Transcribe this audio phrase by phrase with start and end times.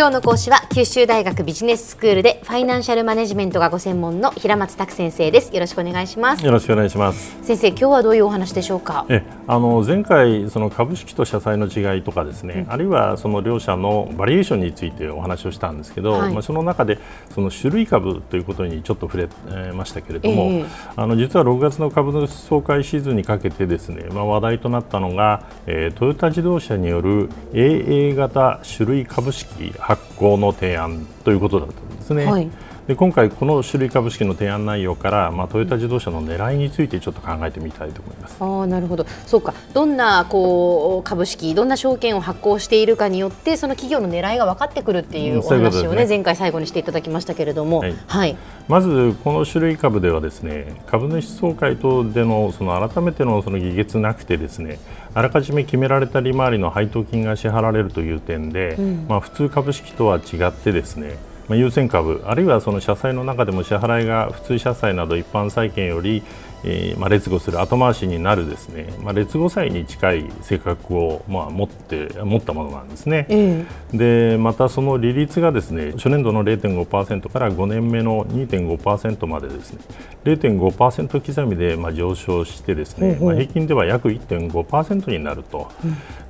[0.00, 5.52] 今日の講師は九州大学ビジネススクールでファイナンシャルマネジメントがご専門の平松卓先生です。
[5.52, 6.42] よろしくお願いします。
[6.46, 7.36] よろしくお願いします。
[7.42, 9.04] 先生今日はどういうお話でしょうか？
[9.10, 16.98] えあの前回その株式と社債の違いとかですね、うん、あるいはその両者のバリエーションについてお話をしたんですけど、はい、まあその中で
[17.34, 32.24] その種類株ということにちょっと触れましたけれども、えー、あの実は6月の株主総会シーズンにかけてですね、まあ話題となったのが、えー、トヨタ自動車による AA 型種類株式発行の提案ということだったんですね。
[32.24, 32.48] はい
[32.90, 38.36] で今回、この種類株式の提案内容から、まあ、トヨタ自動車の狙いについてちょっと考えてみたいと思います。
[38.40, 39.06] あなるほど。
[39.28, 39.54] そうか。
[39.72, 48.36] どんなこう株式どんな証券を発行しているかによってその企業の狙いが分かってくるっていうお話をね、ね前回最後にしていただきましたけれども、はい、はい、
[48.66, 54.80] まずこの種類株ではですね株主総会等でのその改めてのその議決なくてですね
[55.14, 66.22] あらかじめ決められた利回りの配当金が支払われるという点で、うん、まあ、普通株式とは違ってですねま、優先株あるいはその社債の中でも支払いが普通社債など一般債券より
[66.64, 79.80] えー、まあ、劣後する後回しになるですね、まあ、劣後債に近い性格を、まあ、持って持ったものなんですね、えー、でまたその利率がですね初年度の0.5%から5年目の2.5%までですね。
[80.24, 85.70] 0.5%刻みで、まあ、上昇してですね、まあ、平均では約1.5%になると、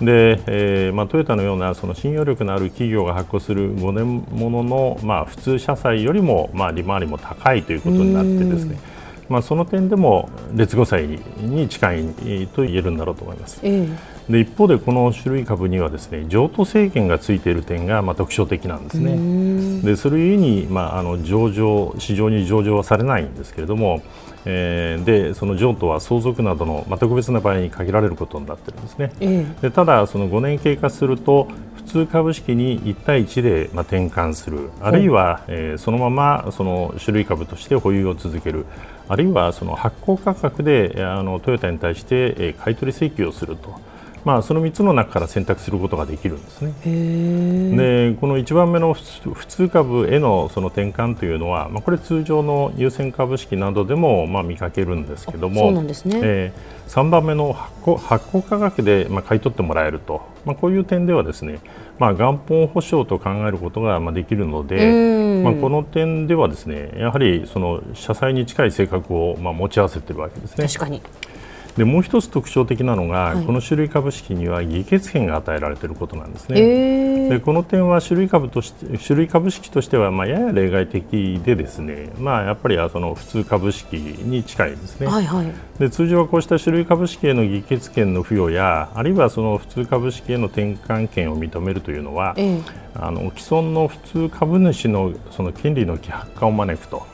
[0.00, 8.78] うん、でえーまあ、トヨタのようなその信用力のある企業が発行する5年ものの、まあ、普通社債よりも、まあ、利回りも高いということになってですね、
[9.28, 13.60] まあ、その点でも劣後債に近いと言えるんだろうと思います。
[13.62, 13.96] えー、
[14.30, 19.82] で一方でこの種類株にはですね譲渡制限がついている点がまあ特徴的なんですね。
[19.82, 24.02] でそれゆえに、まあ、あの上場市場に上場はされないんですけれども、
[24.44, 29.12] えー、でその譲渡は相続などの、まあ、特別な場合に限られることになっているんですね。
[29.20, 31.48] えー、でただその5年経過すると
[31.88, 34.70] 通株式に1対1で、まあ、転換する。
[34.80, 38.66] あるいは、えー、そのままその種類株として保有を続ける。
[39.08, 43.80] あるいはその発行価格であのトヨタに対して、えー、買取請求をすると。
[44.24, 46.72] まあ、その3つの中から選択することができるんですね。
[46.84, 61.60] でこの1番目の普通株へのその転換というのは、まあ、これ通常の優先株式などでもまあ見かけるんですけどもね、えー、3番目の発行発行価格でまあ買い取ってもらえると、まあ、こういう点ではですね、
[61.98, 70.66] まあ、元本保証と考えることがまあできるので、まあ、この点ではですねやはりその社債に近い性格をまあ持ち合わせているわけですね。
[70.66, 71.02] 確かに
[71.78, 76.60] でもう一つ特徴的なのが、はい、この種類株式には議決権が与えられていることなんですね。
[76.60, 85.06] えー、でこの点は種類株として種類株式としてはまあやや例外的でですね、まあ、やっぱりその普通株式に近いですね。
[85.06, 85.46] はいはい、
[85.78, 92.62] で通常はこうした種類株式への議決権の付与やあるいはその普通株式への転換権を認めるというのは、えー、
[92.94, 97.06] あの既存の普通株主のその権利の希薄化を招くと、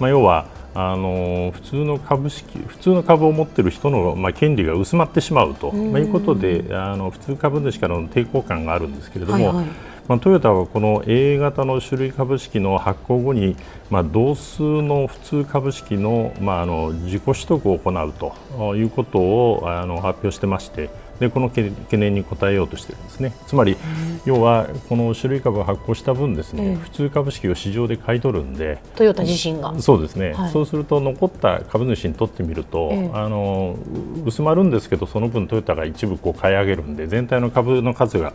[0.00, 9.66] まあ、要はあの普通の株式普通の株を持っている人の、まあ、権利が薄まってしまうと、まあ、いうことであの普通株主からの抵抗感があるんですけれども、はいはい、
[10.06, 13.56] まあ、トヨタはこの A 型の種類株式の発行後に、
[13.90, 20.90] まあ、同数の普通株式の,、まあ、あの自己取得を行うということをあの発表してまして。
[21.20, 23.32] でこの懸念に応えようとしているんですね。
[23.46, 23.76] つまり、
[24.24, 29.74] 要はこの種類株を発行した分ですね、普通株式を市場で買い取るんでトヨタ自身が。
[29.80, 33.76] そうですね、はい、そうすると残った株主にとってみると、あの
[34.24, 38.32] 薄まるんですけどその分トヨタが一部こう買い上げるんで全体の株の数が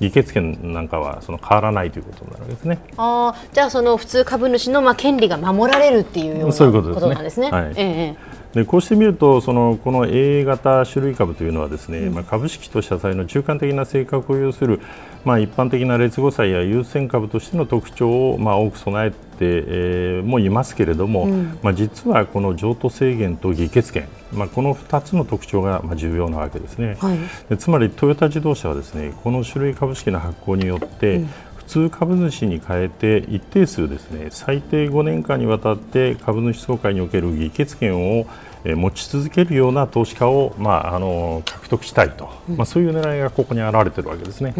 [0.00, 2.78] 議決権なんかはその変わらないということになるわけですね。
[2.96, 7.50] あじゃあその普通株主のまあ権利が守られるっていうようなことなんですね。
[7.50, 14.80] はい、ええでこうしてみるとそのこの A 型種類株というのはですね、うん、まあ、株式と社債の中間的な性格を有する、
[15.26, 27.18] まあ、一般的な劣後債や優先株としての特徴を、まあ、多く備えて、えー、もいますけれども、うん、まあ、実はこの譲渡制限と議決権、まあ、この2つの特徴がまあ重要なわけですね、はい、
[27.50, 31.26] でつまりトヨタ自動車はですねこの種類株式の発行によって、うん。
[31.26, 38.26] 普通株主に変えて一定数ですね最低5年間にわたって株主総会における議決権を
[38.74, 44.52] 持ち続けるような投資家を、まあ、あの獲得したいと、まあ、そういう狙いがここに表れているわけですね。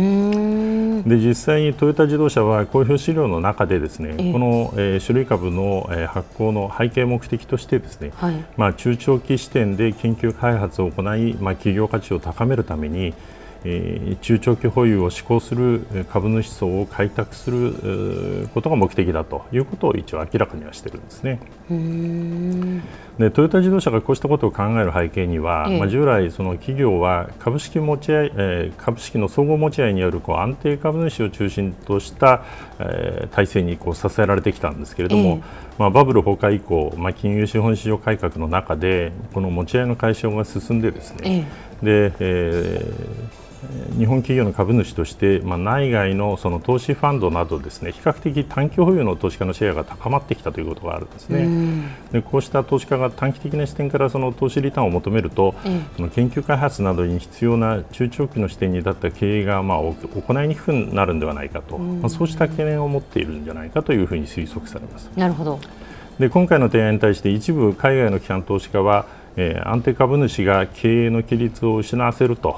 [1.02, 13.14] で実際にトヨタ自動車は公表資料の中でですね、この、えー、種類株の、えー、発行の背景目的としてですね、はい、まあ、中長期視点で研究開発を行い、まあ、企業価値を高めるために
[13.68, 15.82] え中長期保有を志向する
[16.12, 21.40] 株主層を開拓することが目的だということを一応明らかにはしているんですね。
[23.18, 32.44] でトヨタ自動車がこうしたことを考える背景には、ええ、まあ、従来、その企業は株式持ち合い、えー、株式の総合持ち合いによるこう安定株主を中心とした、
[32.78, 35.42] えー、体制にこう支えられてきたんですけれども、え、
[35.78, 41.46] まあ、バブル崩壊以降、まあ、金融資本市場改革の中でこの持ち合いの解消が進んでですね、
[41.82, 43.46] でえー
[43.98, 51.88] 日本企業の株主として、まあ、内外のその投資ファンドなどですね比較的短期保有の投資家のシェアが高まってきたということがあるんですね。
[52.12, 55.54] でこうした投資家が短期的な視点からその投資リターンを求めると、
[55.96, 65.10] その研究開発などに必要な中長期の視点に立った経営がまあ行いにくくなるんではないかと、まあ、そうした懸念を持っているんじゃないかというふうに推測されます。
[65.16, 65.58] なるほど
[66.18, 72.52] で今回の提案に対して一部海外の機関投資家はえー、安定株主が経営の規律を失わせると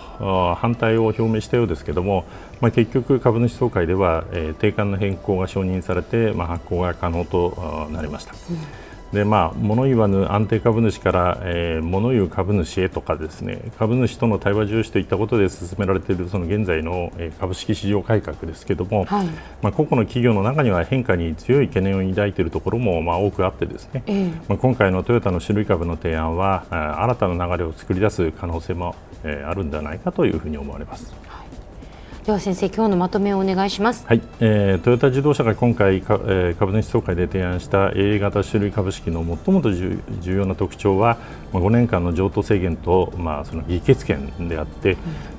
[0.61, 2.25] 反対を表明したようですけども、
[2.61, 8.35] まあ、結局、株主総会では、えー、定款の変更が承認されて、まあ、発行が可能となりました。
[8.51, 19.27] うんでまあ、物言わぬ安定株主から、えー、物言う株主へとかですね株主との対話重視といったことで進められているその現在の、えー、株式市場改革ですけれども、はい、
[19.63, 28.95] まあ、個々の企業の中には変化に強い懸念を抱いているところも、まあ、多くあってですね、えー、まあ、今回のトヨタの種類株の提案は新たな流れを作り出す可能性も、
[29.25, 31.15] えー、あるんではないかというふうに思われます。
[32.29, 34.07] では先生今日のまとめをお願いします。
[34.07, 40.03] はい、えー、トヨタ自動車が今回か、えー、株主総会で提案した A 型種類株式の最も重
[40.37, 41.17] 要な特徴は、
[41.55, 44.99] まあ、5年間の譲渡制限と、まあ、その議決権であって、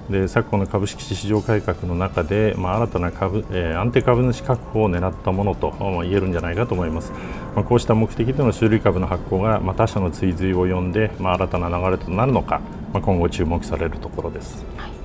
[0.09, 7.11] うん、で昨今の株式市場改革の中で、まあ、新たな株、えー、安定株主確保を狙ったものと、まあ、言えるんじゃないかと思います。
[7.53, 12.61] まあ、こうした目的での種類株の発行が、まあ、他社の追随を呼んで、まあ、新たな流れとなるのか、
[12.93, 14.65] まあ、今後注目されるところです。
[14.75, 14.98] はい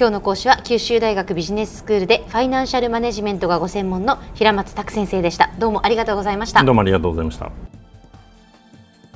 [0.00, 5.50] 今日の講師は九州大学ビジネススクールでファイナンシャルマネジメントがご専門の平松卓先生でした。
[5.58, 6.64] どうもありがとうございました。
[6.64, 7.52] どうもありがとうございました。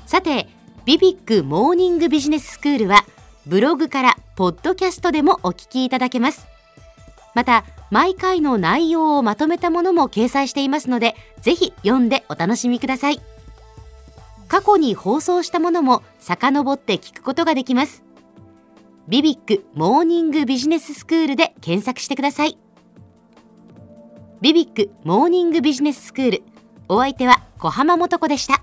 [0.05, 0.47] さて
[0.85, 3.07] ビビックモーニングビジネススクールは
[3.47, 6.47] ブログからポッドキャストでもお聞きいただけます。
[7.35, 13.23] また毎回の内容をまとめたものも掲載していますのでぜひ読んでお楽しみください。
[14.49, 18.05] 過去に放送したものも遡って聞くことができます
[19.06, 22.56] ビビックモーニングビジネススクールで検索してください。
[24.41, 26.43] ビビックモーニングビジネススクール
[26.89, 28.62] お相手は小浜もとこでした。